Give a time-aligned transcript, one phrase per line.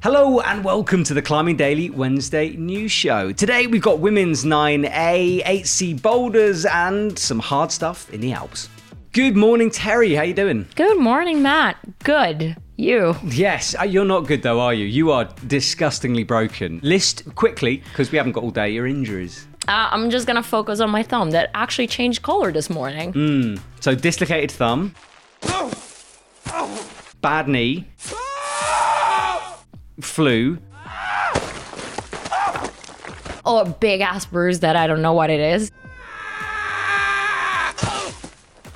[0.00, 3.32] Hello and welcome to the Climbing Daily Wednesday news show.
[3.32, 8.68] Today we've got women's 9A, 8C boulders, and some hard stuff in the Alps.
[9.12, 10.14] Good morning, Terry.
[10.14, 10.68] How you doing?
[10.76, 11.78] Good morning, Matt.
[12.04, 12.56] Good.
[12.76, 13.16] You.
[13.24, 14.86] Yes, uh, you're not good though, are you?
[14.86, 16.78] You are disgustingly broken.
[16.84, 19.48] List quickly, because we haven't got all day, your injuries.
[19.66, 23.60] Uh, I'm just gonna focus on my thumb that actually changed color this morning.
[23.80, 24.94] So, dislocated thumb,
[27.20, 27.88] bad knee,
[30.00, 30.58] flu,
[33.44, 35.72] Or a big ass bruise that I don't know what it is.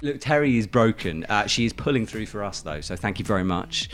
[0.00, 1.24] Look, Terry is broken.
[1.28, 3.88] Uh, she is pulling through for us, though, so thank you very much.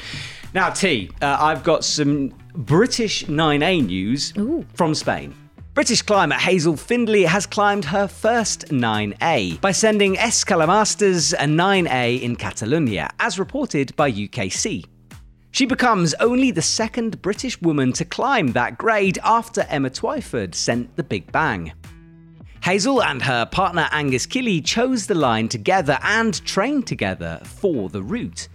[0.55, 4.33] Now, T, uh, I've got some British 9A news
[4.74, 5.34] from Spain.
[5.74, 12.36] British climber Hazel Findlay has climbed her first 9A by sending Escalatamasters a 9A in
[12.36, 14.84] Catalonia, as reported by UKC.
[15.59, 20.95] She becomes only the second British woman to climb that grade after Emma Twyford sent
[20.95, 21.73] the Big Bang.
[22.62, 28.01] Hazel and her partner Angus Kille chose the line together and trained together for the
[28.01, 28.47] route.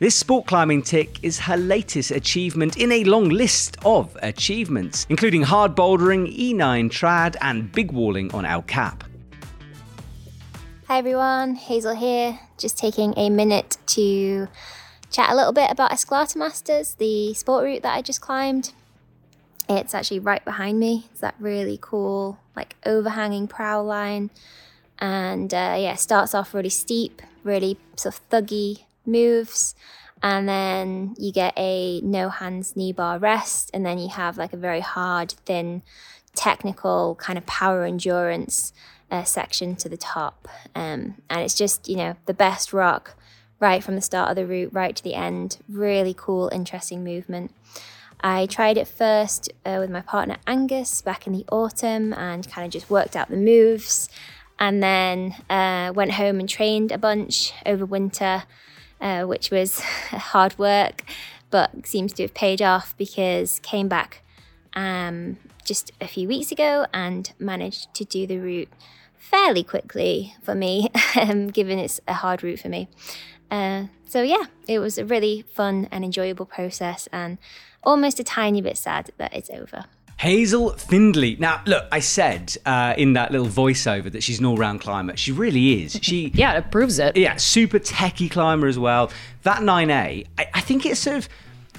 [0.00, 5.42] This sport climbing tick is her latest achievement in a long list of achievements, including
[5.42, 9.04] hard bouldering, E9 trad, and big walling on El Cap.
[10.88, 12.40] Hi everyone, Hazel here.
[12.58, 14.48] Just taking a minute to
[15.14, 18.72] chat a little bit about Escalata Masters, the sport route that I just climbed.
[19.68, 21.06] It's actually right behind me.
[21.12, 24.30] It's that really cool, like overhanging prow line,
[24.98, 29.76] and uh, yeah, starts off really steep, really sort of thuggy moves,
[30.20, 34.52] and then you get a no hands knee bar rest, and then you have like
[34.52, 35.82] a very hard, thin,
[36.34, 38.72] technical kind of power endurance
[39.12, 40.48] uh, section to the top.
[40.74, 43.14] Um, and it's just, you know, the best rock
[43.64, 45.56] right from the start of the route right to the end.
[45.70, 47.50] Really cool, interesting movement.
[48.20, 52.66] I tried it first uh, with my partner Angus back in the autumn and kind
[52.66, 54.10] of just worked out the moves.
[54.58, 58.42] And then uh, went home and trained a bunch over winter,
[59.00, 59.80] uh, which was
[60.32, 61.02] hard work,
[61.48, 64.22] but seems to have paid off because came back
[64.74, 68.68] um, just a few weeks ago and managed to do the route
[69.16, 72.88] fairly quickly for me, um, given it's a hard route for me.
[73.54, 77.38] Uh, so yeah, it was a really fun and enjoyable process, and
[77.84, 79.84] almost a tiny bit sad that it's over.
[80.18, 81.36] Hazel Findlay.
[81.38, 85.16] Now, look, I said uh, in that little voiceover that she's an all-round climber.
[85.16, 85.94] She really is.
[86.02, 87.16] She Yeah, it proves it.
[87.16, 89.10] yeah, super techie climber as well.
[89.42, 91.28] That 9A, I, I think it's sort of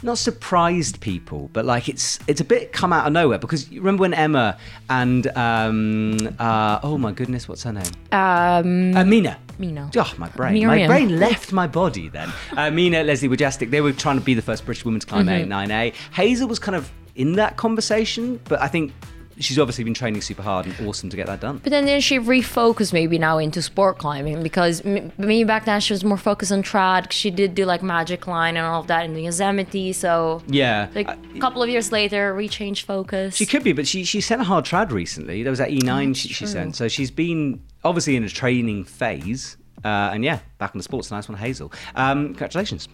[0.06, 3.82] not surprised people, but like it's it's a bit come out of nowhere because you
[3.82, 4.58] remember when Emma
[4.90, 7.92] and um uh oh my goodness, what's her name?
[8.12, 9.38] Um, Uh, Mina.
[9.58, 9.90] Mina.
[9.98, 10.66] Oh, my brain.
[10.68, 12.30] My brain left my body then.
[12.58, 15.28] Uh, Mina, Leslie Wujastyk, they were trying to be the first British woman to climb
[15.28, 15.52] Mm-hmm.
[15.52, 15.94] a 9A.
[16.14, 18.92] Hazel was kind of in that conversation, but I think
[19.40, 21.60] she's obviously been training super hard and awesome to get that done.
[21.64, 25.80] But then, then she refocused maybe now into sport climbing because m- maybe back then
[25.82, 27.12] she was more focused on trad.
[27.12, 29.94] She did do like Magic Line and all of that in the Yosemite.
[29.94, 30.88] So Yeah.
[30.96, 33.36] like a couple of years later, rechange focus.
[33.36, 35.44] She could be, but she she sent a hard trad recently.
[35.44, 39.58] There was that E9 she, she sent, so she's been obviously in a training phase.
[39.84, 41.12] Uh, and yeah, back on the sports.
[41.12, 41.72] Nice one, Hazel.
[41.96, 42.88] Um, congratulations.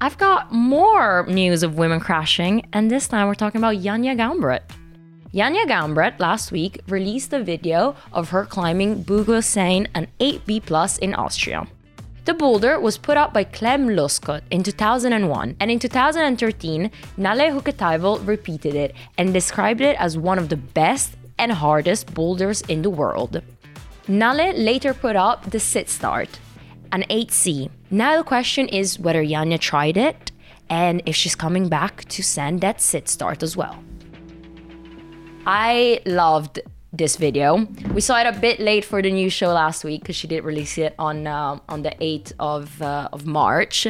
[0.00, 4.60] I've got more news of women crashing, and this time we're talking about Janja Garnbret.
[5.36, 11.12] Janja Garnbret last week released a video of her climbing Bügeleisen, an 8B plus in
[11.14, 11.66] Austria.
[12.24, 18.26] The boulder was put up by Klem Loskot in 2001, and in 2013, Nalle Hukkataival
[18.26, 22.88] repeated it and described it as one of the best and hardest boulders in the
[22.88, 23.42] world.
[24.08, 26.38] Nalle later put up the sit start,
[26.92, 27.68] an 8C.
[27.90, 30.32] Now the question is whether Janja tried it
[30.70, 33.84] and if she's coming back to send that sit start as well.
[35.46, 36.60] I loved
[36.92, 37.66] this video.
[37.94, 40.44] We saw it a bit late for the new show last week because she did
[40.44, 43.86] release it on um on the 8th of uh, of March.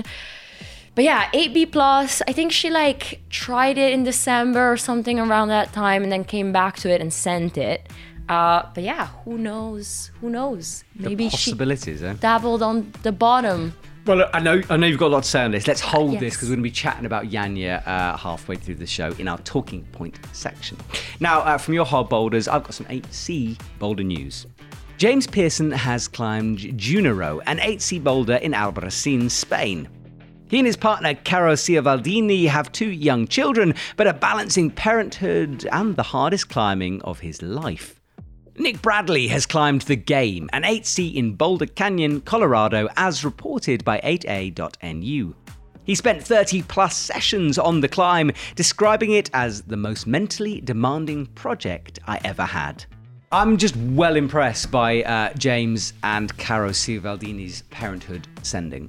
[0.95, 2.23] But yeah, 8B plus.
[2.27, 6.25] I think she like tried it in December or something around that time, and then
[6.25, 7.89] came back to it and sent it.
[8.29, 10.11] Uh, but yeah, who knows?
[10.21, 10.85] Who knows?
[10.95, 12.15] Maybe she Possibilities, eh?
[12.19, 13.75] dabbled on the bottom.
[14.07, 15.67] Well, I know I know you've got a lot to say on this.
[15.67, 18.87] Let's hold this because we're going to be chatting about Janja uh, halfway through the
[18.87, 20.79] show in our talking point section.
[21.19, 24.47] Now, uh, from your hard boulders, I've got some 8C boulder news.
[24.97, 29.89] James Pearson has climbed Junero, an 8C boulder in Albarracin, Spain.
[30.49, 35.97] He and his partner Caro Ciavaldini have two young children, but are balancing parenthood and
[35.97, 38.01] the hardest climbing of his life.
[38.59, 43.99] Nick Bradley has climbed the game, an 8C in Boulder Canyon, Colorado, as reported by
[44.01, 45.35] 8A.nu.
[45.85, 51.27] He spent 30 plus sessions on the climb, describing it as the most mentally demanding
[51.27, 52.85] project I ever had.
[53.31, 58.89] I'm just well impressed by uh, James and Caro Ciavaldini's parenthood sending.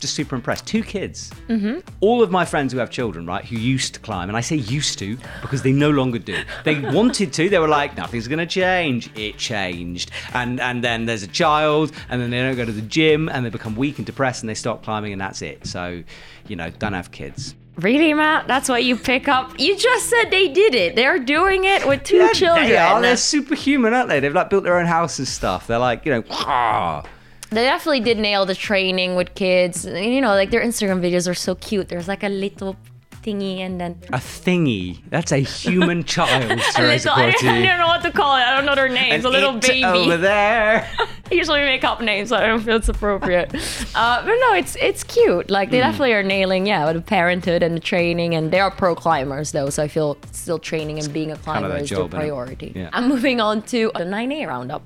[0.00, 0.66] Just super impressed.
[0.66, 1.30] Two kids.
[1.48, 1.80] Mm-hmm.
[2.00, 4.56] All of my friends who have children, right, who used to climb, and I say
[4.56, 6.42] used to because they no longer do.
[6.64, 7.48] They wanted to.
[7.48, 9.10] They were like, nothing's going to change.
[9.16, 10.10] It changed.
[10.32, 13.44] And and then there's a child, and then they don't go to the gym, and
[13.44, 15.66] they become weak and depressed, and they stop climbing, and that's it.
[15.66, 16.02] So,
[16.48, 17.54] you know, don't have kids.
[17.76, 18.46] Really, Matt?
[18.46, 19.58] That's what you pick up?
[19.58, 20.96] You just said they did it.
[20.96, 22.68] They're doing it with two Yeah, children.
[22.68, 23.00] They are.
[23.00, 24.20] They're superhuman, aren't they?
[24.20, 25.66] They've like built their own house and stuff.
[25.66, 27.02] They're like, you know.
[27.50, 29.84] They definitely did nail the training with kids.
[29.84, 31.88] You know, like their Instagram videos are so cute.
[31.88, 32.76] There's like a little
[33.24, 35.00] thingy and then a thingy.
[35.10, 37.48] That's a human child, a little, I, Corti.
[37.48, 38.40] I don't know what to call it.
[38.40, 39.24] I don't know their names.
[39.24, 39.84] An a little it baby.
[39.84, 40.88] over there.
[41.30, 43.52] Usually we make up names, so I don't feel it's appropriate.
[43.94, 45.50] uh, but no, it's it's cute.
[45.50, 45.86] Like they Hmm.
[45.90, 49.70] definitely are nailing, yeah, the parenthood and the training, and they are pro climbers though.
[49.70, 52.22] So I feel still training and being a climber their is job, their innit?
[52.28, 52.72] priority.
[52.74, 52.90] Yeah.
[52.92, 54.82] I'm moving on to the 9A roundup.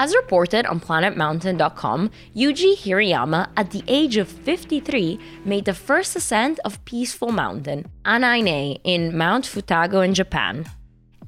[0.00, 6.58] As reported on planetmountain.com, Yuji Hirayama, at the age of 53, made the first ascent
[6.64, 10.64] of Peaceful Mountain, A9A, in Mount Futago in Japan.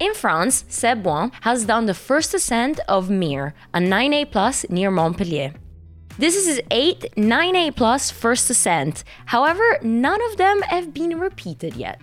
[0.01, 4.91] In France, Seb Bouin has done the first ascent of Mir, a 9A plus near
[4.91, 5.53] Montpellier.
[6.17, 9.05] This is his eighth 9A plus first ascent.
[9.27, 12.01] However, none of them have been repeated yet.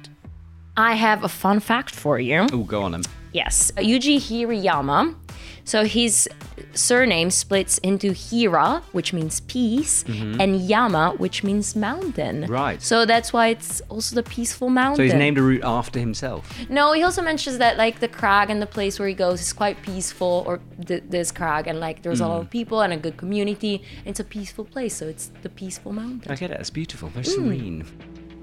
[0.78, 2.46] I have a fun fact for you.
[2.54, 3.02] Oh, go on then.
[3.34, 5.16] Yes, Yuji Hirayama.
[5.64, 6.28] So his
[6.74, 12.44] surname splits into Hira, which means peace, and Yama, which means mountain.
[12.44, 12.52] Mm-hmm.
[12.52, 12.82] Right.
[12.82, 14.98] So that's why it's also the peaceful mountain.
[14.98, 16.52] So he's named a route after himself.
[16.70, 19.54] No, he also mentions that like the crag and the place where he goes is
[19.54, 22.44] quite peaceful, or th- this crag, and like there's a lot Mm.
[22.44, 23.82] of people and a good community.
[24.06, 26.32] It's a peaceful place, so it's the peaceful mountain.
[26.32, 26.60] I get it.
[26.60, 27.10] It's beautiful.
[27.10, 27.86] Very serene.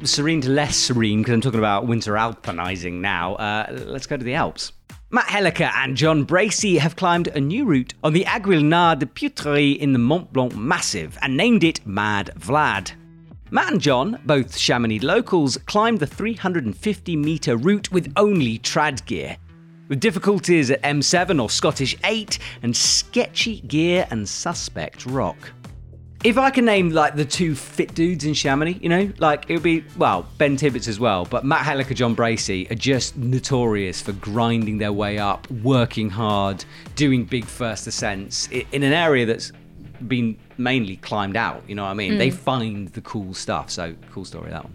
[0.05, 3.37] Serene to less serene because I'm talking about winter alpinizing now.
[3.37, 4.73] Uh, let's go to the Alps.
[5.09, 9.79] Matt Helliker and John Bracey have climbed a new route on the Aiguille de Peuterey
[9.79, 12.91] in the Mont Blanc Massif and named it Mad Vlad.
[13.53, 19.37] Matt and John, both Chamonix locals, climbed the 350 metre route with only trad gear.
[19.89, 25.53] With difficulties at M7 or Scottish 8 and sketchy gear and suspect rock.
[26.27, 29.53] If I can name like the two fit dudes in Chamonix, you know, like it
[29.53, 34.03] would be well Ben Tibbetts as well, but Matt Helliker, John Bracey are just notorious
[34.03, 36.65] for grinding their way up, working hard,
[36.97, 39.53] doing big first ascents in an area that's
[40.09, 41.63] been mainly climbed out.
[41.69, 42.19] You know what I mean?
[42.19, 42.35] They mm.
[42.35, 43.71] find the cool stuff.
[43.71, 44.75] So cool story that one.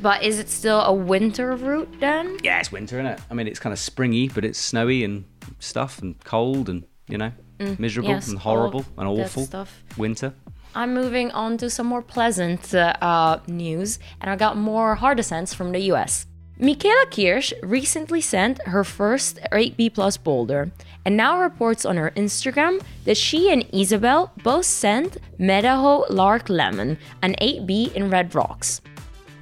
[0.00, 2.38] But is it still a winter route then?
[2.42, 3.20] Yeah, it's winter, isn't it?
[3.30, 5.26] I mean, it's kind of springy, but it's snowy and
[5.58, 9.44] stuff and cold and you know mm, miserable yes, and horrible and awful.
[9.44, 9.84] stuff.
[9.98, 10.32] Winter.
[10.74, 15.18] I'm moving on to some more pleasant uh, uh, news, and I got more hard
[15.18, 16.26] ascents from the US.
[16.60, 20.70] Michaela Kirsch recently sent her first 8B plus boulder,
[21.04, 27.34] and now reports on her Instagram that she and Isabel both sent Meadowlark Lemon, an
[27.40, 28.80] 8B in Red Rocks.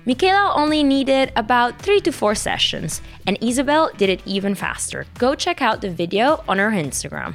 [0.07, 5.05] Michaela only needed about 3 to 4 sessions, and Isabel did it even faster.
[5.19, 7.35] Go check out the video on her Instagram.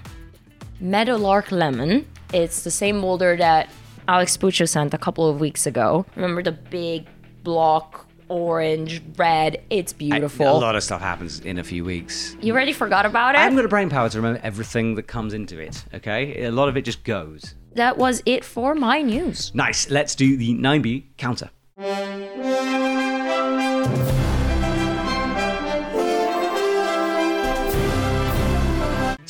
[0.80, 2.07] Meadowlark Lemon.
[2.33, 3.69] It's the same boulder that
[4.07, 6.06] Alex Puccio sent a couple of weeks ago.
[6.16, 7.07] Remember the big
[7.44, 9.64] block, orange, red?
[9.69, 10.45] It's beautiful.
[10.45, 12.36] A lot of stuff happens in a few weeks.
[12.42, 13.40] you already forgot about it?
[13.40, 13.62] I haven't it?
[13.62, 16.44] got a brain power to remember everything that comes into it, okay?
[16.44, 17.56] A lot of it just goes.
[17.76, 19.54] That was it for my news.
[19.56, 19.90] Nice.
[19.90, 21.50] Let's do the 9B counter.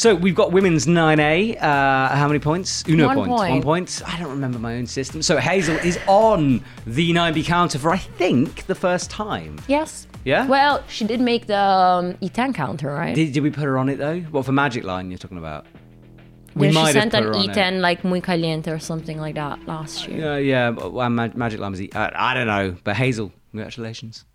[0.04, 1.64] So we've got women's 9A.
[1.64, 2.84] Uh, how many points?
[2.90, 3.30] Uno One points.
[3.30, 3.64] One point.
[3.64, 4.02] point.
[4.06, 5.22] I don't remember my own system.
[5.22, 9.62] So Hazel is on the 9B counter for, I think, the first time.
[9.70, 10.06] Yes.
[10.26, 10.46] Yeah?
[10.46, 13.16] Well, she did make the um, E10 counter, right?
[13.16, 14.20] Did, did we put her on it though?
[14.20, 15.68] What for Magic Line you're talking about?
[16.54, 17.56] We yeah, she might have sent put an her on it.
[17.56, 20.20] E10 like muy caliente or something like that last year.
[20.20, 20.72] Yeah, yeah.
[20.72, 21.80] but, well, Mag- Magic Line was.
[21.80, 24.26] Uh, I don't know, but Hazel, congratulations.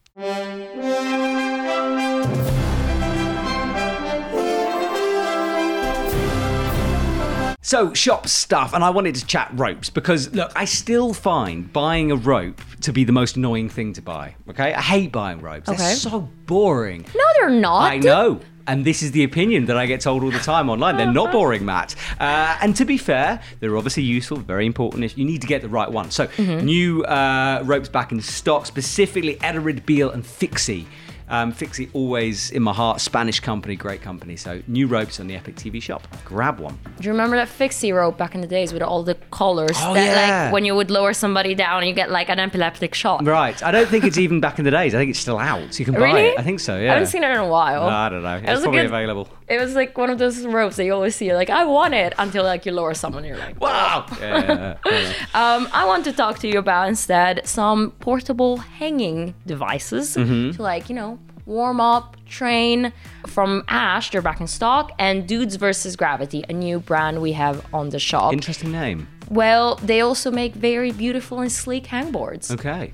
[7.68, 12.10] So, shop stuff, and I wanted to chat ropes because, look, I still find buying
[12.10, 14.36] a rope to be the most annoying thing to buy.
[14.48, 14.72] Okay?
[14.72, 15.68] I hate buying ropes.
[15.68, 15.76] Okay.
[15.76, 17.04] They're so boring.
[17.14, 17.92] No, they're not.
[17.92, 18.40] I know.
[18.66, 20.96] And this is the opinion that I get told all the time online.
[20.96, 21.94] They're not boring, Matt.
[22.18, 25.04] Uh, and to be fair, they're obviously useful, very important.
[25.04, 26.10] If you need to get the right one.
[26.10, 30.86] So, new uh, ropes back in stock, specifically Edelrid, Beal, and Fixe.
[31.30, 34.36] Um, Fixe always in my heart, Spanish company, great company.
[34.36, 36.06] So new ropes on the Epic TV shop.
[36.24, 36.78] Grab one.
[36.98, 39.76] Do you remember that fixie rope back in the days with all the collars?
[39.80, 40.44] Oh, that yeah.
[40.44, 43.26] like when you would lower somebody down, you get like an epileptic shot.
[43.26, 43.62] Right.
[43.62, 44.94] I don't think it's even back in the days.
[44.94, 45.74] I think it's still out.
[45.74, 46.22] So you can buy Really?
[46.28, 46.38] it.
[46.38, 46.76] I think so.
[46.78, 46.90] Yeah.
[46.90, 47.82] I haven't seen it in a while.
[47.82, 48.36] I don't know.
[48.36, 49.28] It's a probably good- available.
[49.48, 51.32] It was like one of those ropes that you always see.
[51.34, 54.06] Like I want it until like you lower someone, you're like, Wow.
[54.20, 55.12] Yeah, yeah.
[55.34, 60.56] Um, I want to talk to you about instead some portable hanging devices Mm-hmm.
[60.56, 62.92] to like you know warm up, train.
[63.26, 67.64] From Ash, they're back in stock, and Dudes versus Gravity, a new brand we have
[67.74, 68.32] on the shop.
[68.34, 69.08] Interesting name.
[69.30, 72.92] well, they also make very beautiful and sleek hangboards, Okay.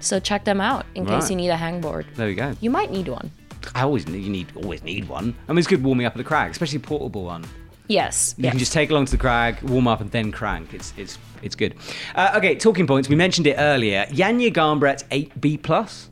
[0.00, 2.04] so check them out in case you need a hangboard.
[2.16, 2.54] There you go.
[2.60, 3.30] You might need one.
[3.74, 5.34] I always need, you need always need one.
[5.48, 7.44] I mean, it's good warming up at the crag, especially a portable one.
[7.88, 8.34] Yes.
[8.38, 8.52] You yes.
[8.52, 10.72] can just take along to the crag, warm up, and then crank.
[10.74, 11.74] It's it's it's good.
[12.14, 13.08] Uh, okay, talking points.
[13.08, 14.06] We mentioned it earlier.
[14.06, 16.08] Janja Garnbret's 8B plus.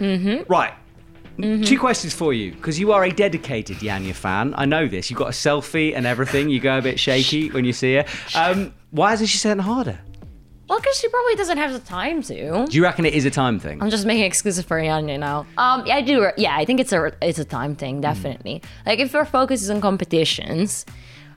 [0.00, 0.50] Mm-hmm.
[0.52, 0.74] Right.
[1.40, 4.54] Two questions for you, because you are a dedicated Yanya fan.
[4.56, 5.08] I know this.
[5.08, 6.48] You've got a selfie and everything.
[6.48, 8.04] You go a bit shaky when you see her.
[8.34, 10.00] Um, why isn't she setting harder?
[10.68, 12.66] Well, because she probably doesn't have the time to.
[12.66, 13.82] Do you reckon it is a time thing?
[13.82, 15.46] I'm just making excuses for Janja now.
[15.56, 16.28] Um, yeah, I do.
[16.36, 18.62] Yeah, I think it's a it's a time thing, definitely.
[18.84, 20.84] Like if your focus is on competitions,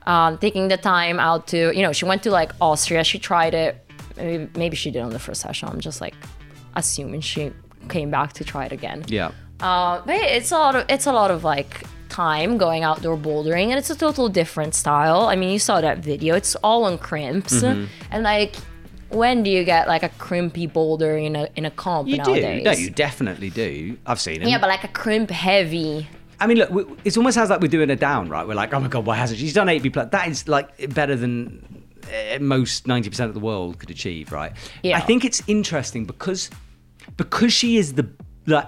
[0.06, 3.04] um, taking the time out to you know, she went to like Austria.
[3.04, 3.78] She tried it.
[4.18, 5.70] Maybe, maybe she did on the first session.
[5.70, 6.16] I'm just like
[6.76, 7.52] assuming she
[7.90, 9.04] came back to try it again.
[9.08, 9.32] Yeah.
[9.62, 13.70] Uh, but it's a lot of it's a lot of like time going outdoor bouldering,
[13.70, 15.22] and it's a total different style.
[15.28, 17.86] I mean, you saw that video; it's all on crimps, Mm-hmm.
[18.12, 18.56] and like,
[19.12, 22.60] when do you get like a crimpy boulder in a in a comp You nowadays?
[22.64, 22.70] do.
[22.70, 23.98] No, you definitely do.
[24.06, 24.48] I've seen it.
[24.48, 26.08] yeah, but like a crimp heavy.
[26.40, 28.48] I mean, look, we- it almost sounds like we're doing a down, right?
[28.48, 29.46] We're like, oh my god, why hasn't she?
[29.46, 30.10] She's done 8B plus.
[30.12, 31.84] That is like better than
[32.36, 34.52] uh, most 90% of the world could achieve, right?
[34.82, 34.98] Yeah.
[34.98, 36.50] I think it's interesting because
[37.18, 38.10] because she is the
[38.48, 38.68] like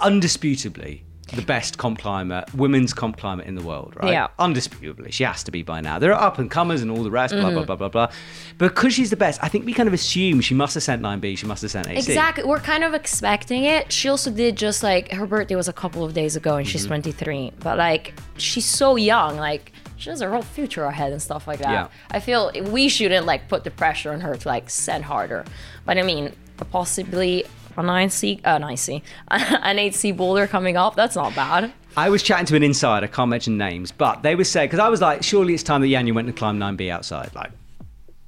[0.00, 1.02] undisputably
[1.34, 4.12] the best comp climber, women's comp climber in the world, right?
[4.12, 4.28] Yeah.
[4.38, 5.12] Undisputably.
[5.12, 5.98] She has to be by now.
[5.98, 7.54] There are up and comers and all the rest, blah, Mm-hmm.
[7.56, 8.12] blah, blah, blah, blah.
[8.58, 11.36] Because she's the best, I think we kind of assume she must have sent 9B,
[11.36, 11.98] she must have sent AC.
[12.12, 12.44] Exactly.
[12.44, 13.90] We're kind of expecting it.
[13.92, 16.82] She also did just like her birthday was a couple of days ago and she's
[16.82, 16.88] Mm-hmm.
[17.10, 17.52] 23.
[17.58, 21.58] But like she's so young, like she has her whole future ahead and stuff like
[21.58, 21.70] that.
[21.72, 21.88] Yeah.
[22.10, 25.44] I feel we shouldn't like put the pressure on her to like send harder.
[25.84, 26.32] But I mean,
[26.70, 27.44] possibly
[27.78, 31.72] a 9C, uh, 9C, an 8C boulder coming up, that's not bad.
[31.96, 34.80] I was chatting to an insider, I can't mention names, but they were saying, because
[34.80, 37.34] I was like, surely it's time that Janja went and climbed 9B outside.
[37.34, 37.52] Like,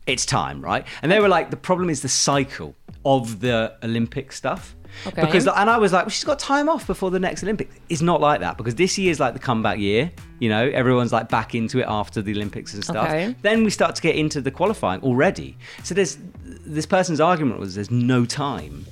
[0.06, 0.86] it's time, right?
[1.02, 2.74] And they were like, the problem is the cycle
[3.04, 4.74] of the Olympic stuff.
[5.06, 5.20] Okay.
[5.20, 7.76] Because, and I was like, well, she's got time off before the next Olympics.
[7.88, 10.10] It's not like that because this year's like the comeback year.
[10.40, 13.06] You know, everyone's like back into it after the Olympics and stuff.
[13.06, 13.34] Okay.
[13.42, 15.56] Then we start to get into the qualifying already.
[15.84, 18.86] So there's this person's argument was there's no time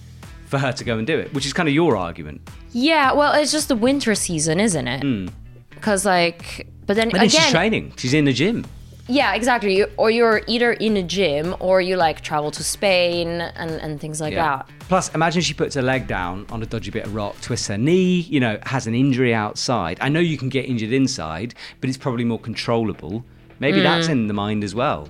[0.46, 2.40] for her to go and do it, which is kind of your argument.
[2.72, 5.30] Yeah, well, it's just the winter season, isn't it?
[5.70, 7.12] Because like, but then Hmm.
[7.12, 7.92] But then again, she's training.
[7.96, 8.64] She's in the gym.
[9.08, 9.76] Yeah, exactly.
[9.76, 14.00] You- Or you're either in a gym or you like travel to Spain and, and
[14.00, 14.68] things like that.
[14.88, 17.78] Plus, imagine she puts her leg down on a dodgy bit of rock, twists her
[17.78, 19.98] knee, you know, has an injury outside.
[20.00, 23.24] I know you can get injured inside, but it's probably more controllable.
[23.60, 25.08] Maybe that's in the mind as well,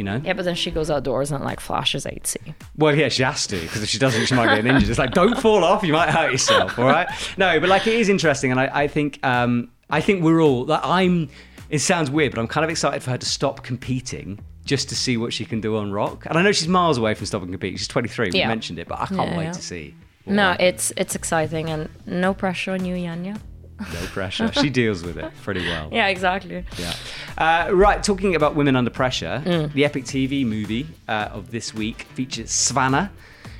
[0.00, 0.18] you know?
[0.24, 2.54] Yeah, but then she goes outdoors and like flashes 8C.
[2.78, 4.88] Well, yeah, she has to, because if she doesn't, she might get injured.
[4.88, 7.06] It's like, don't fall off, you might hurt yourself, all right?
[7.36, 10.64] No, but like, it is interesting, and I, I think, um, I think we're all,
[10.64, 11.28] like, I'm,
[11.68, 14.96] it sounds weird, but I'm kind of excited for her to stop competing just to
[14.96, 16.24] see what she can do on rock.
[16.24, 17.76] And I know she's miles away from stopping competing.
[17.76, 19.52] She's 23, we mentioned it, but I can't Yeah, wait yeah.
[19.52, 19.94] to see.
[20.26, 23.38] No, it's it's exciting and no pressure on you, Janja.
[23.80, 24.52] No pressure.
[24.52, 25.88] she deals with it pretty well.
[25.92, 26.64] Yeah, exactly.
[26.78, 26.94] Yeah.
[27.38, 29.72] Uh, right, talking about women under pressure, Mm.
[29.72, 33.10] the Epic TV movie uh, of this week features Savannah,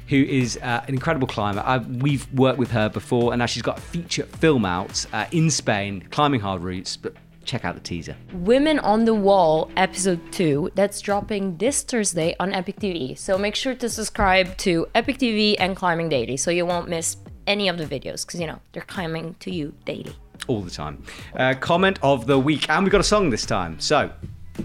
[0.09, 1.63] who is uh, an incredible climber.
[1.65, 5.27] I, we've worked with her before, and now she's got a feature film out uh,
[5.33, 6.97] in Spain, climbing hard routes.
[6.97, 8.17] But check out the teaser.
[8.33, 13.17] Women on the Wall, episode two, that's dropping this Thursday on Epic TV.
[13.17, 17.17] So make sure to subscribe to Epic TV and Climbing Daily so you won't miss
[17.51, 20.15] any of the videos because you know they're coming to you daily.
[20.47, 21.03] All the time.
[21.37, 23.79] Uh, comment of the week, and we've got a song this time.
[23.81, 24.11] So,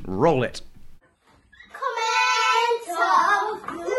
[0.05, 0.61] roll it.
[1.73, 3.95] Comment some week.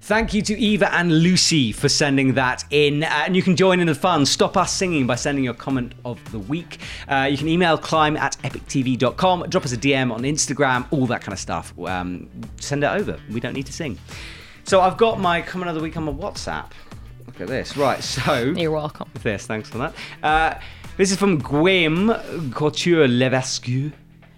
[0.00, 3.04] Thank you to Eva and Lucy for sending that in.
[3.04, 4.26] Uh, and you can join in the fun.
[4.26, 6.78] Stop us singing by sending your comment of the week.
[7.08, 11.20] Uh, you can email climb at epictv.com, drop us a DM on Instagram, all that
[11.20, 11.72] kind of stuff.
[11.78, 13.18] Um, send it over.
[13.30, 13.98] We don't need to sing.
[14.64, 16.70] So I've got my comment of the week on my WhatsApp.
[17.26, 17.76] Look at this.
[17.76, 18.54] Right, so.
[18.56, 19.10] You're welcome.
[19.22, 19.94] This, thanks for that.
[20.22, 20.54] Uh,
[20.96, 23.64] this is from Guillaume Couture Levesque.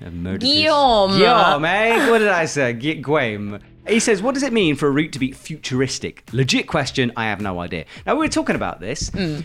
[0.01, 0.39] Guillaume.
[0.39, 2.11] Guillaume, eh?
[2.11, 2.73] What did I say?
[2.73, 3.61] Gu- Guillaume.
[3.89, 6.25] He says, What does it mean for a route to be futuristic?
[6.33, 7.13] Legit question.
[7.17, 7.85] I have no idea.
[8.05, 9.11] Now, we were talking about this.
[9.11, 9.45] Mm.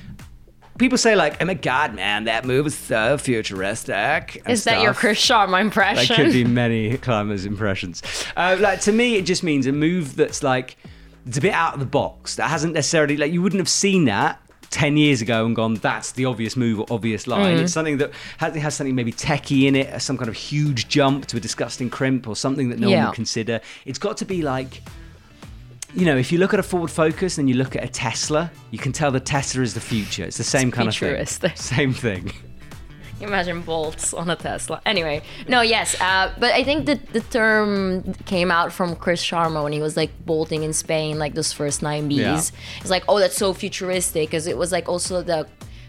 [0.82, 4.42] People say, like, oh my God, man, that move is so futuristic.
[4.48, 4.96] Is that your.
[4.96, 6.16] Chris Sharma impression?
[6.16, 8.02] There could be many climbers' impressions.
[8.36, 10.78] Uh, like to me, it just means a move that's like
[11.28, 12.36] it's a bit out of the box.
[12.38, 14.40] That hasn't necessarily like you wouldn't have seen that.
[14.72, 17.64] 10 years ago and gone that's the obvious move or obvious line Mm.
[17.64, 21.26] it's something that has, has something maybe techie in it some kind of huge jump
[21.26, 24.42] to a disgusting crimp or something that no one would consider it's got to be
[24.42, 24.82] like
[25.94, 28.50] you know if you look at a ford focus and you look at a tesla
[28.72, 31.58] you can tell the tesla is the future it's the same kind of thing futuristic.
[31.76, 32.32] same thing
[33.20, 34.82] Imagine bolts on a Tesla.
[34.84, 39.62] Anyway, no, yes, uh, but I think that the term came out from Chris Sharma
[39.62, 42.18] when he was like bolting in Spain, like those first nine Bs.
[42.18, 42.42] Yeah.
[42.82, 45.48] It's like, oh, that's so futuristic, because it was like also the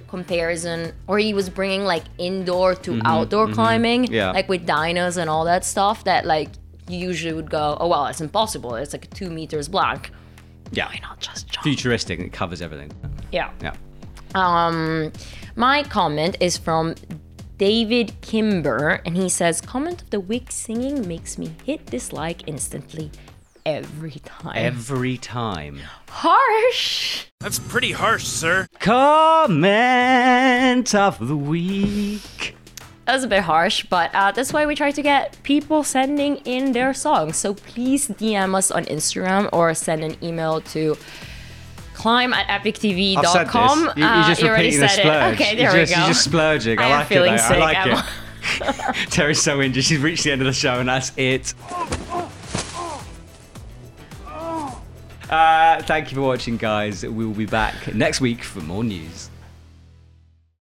[0.08, 4.32] comparison, or he was bringing like indoor to outdoor climbing, Mm-hmm, Yeah.
[4.32, 6.04] like with dynos and all that stuff.
[6.04, 6.50] That like
[6.88, 8.74] you usually would go, oh well, it's impossible.
[8.74, 10.10] It's like two meters black.
[10.72, 11.64] yeah Why not just jump?
[11.64, 12.90] futuristic it covers everything
[13.30, 13.50] Yeah.
[13.62, 13.74] yeah
[14.34, 15.12] Um,
[15.56, 16.94] my comment is from
[17.58, 23.10] David Kimber, and he says, "Comment of the week singing makes me hit dislike instantly,
[23.66, 27.26] every time." every time Harsh.
[27.40, 28.66] That's pretty harsh, sir.
[28.80, 32.51] Comment of the week.
[33.04, 36.36] That was a bit harsh, but uh, that's why we try to get people sending
[36.44, 37.36] in their songs.
[37.36, 40.96] So please DM us on Instagram or send an email to
[41.94, 43.24] climb at epictv.com.
[43.24, 43.96] Said this.
[43.96, 45.32] You, you're just Uh, you already repeating the said splurge.
[45.32, 45.34] it.
[45.34, 45.98] Okay, there you're we just, go.
[45.98, 46.78] You're just splurging.
[46.78, 47.36] I, I like feeling it.
[47.38, 47.48] Though.
[47.48, 48.08] sick, I like Emma.
[48.94, 49.10] it.
[49.10, 49.84] Terry's so injured.
[49.84, 51.54] She's reached the end of the show, and that's it.
[55.28, 57.04] Uh, thank you for watching, guys.
[57.04, 59.30] We will be back next week for more news.